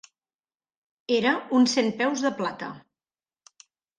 Era 1.17 1.33
un 1.59 1.69
centpeus 1.75 2.25
de 2.27 2.33
plata. 2.41 2.71